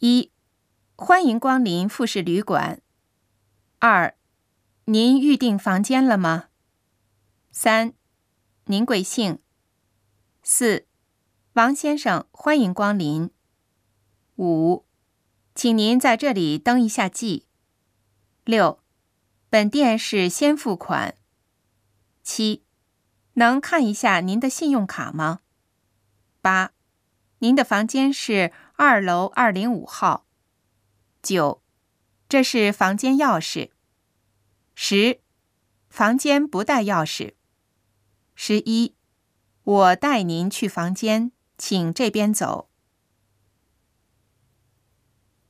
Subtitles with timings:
[0.00, 0.30] 一、
[0.94, 2.80] 欢迎光临富士旅馆。
[3.80, 4.16] 二、
[4.84, 6.50] 您预订房间了吗？
[7.50, 7.94] 三、
[8.66, 9.40] 您贵姓？
[10.44, 10.86] 四、
[11.54, 13.32] 王先生，欢迎光临。
[14.36, 14.86] 五、
[15.52, 17.48] 请您在这里登一下记。
[18.44, 18.78] 六、
[19.50, 21.16] 本店是先付款。
[22.22, 22.62] 七、
[23.32, 25.40] 能看一下您的信用卡吗？
[26.40, 26.70] 八、
[27.40, 30.24] 您的房间是二楼二零五号。
[31.20, 31.64] 九、
[32.28, 33.70] 这是房间钥匙。
[34.76, 35.20] 十、
[35.88, 37.34] 房间不带钥匙。
[38.36, 38.94] 十一、
[39.64, 42.67] 我带您去房间，请这边走。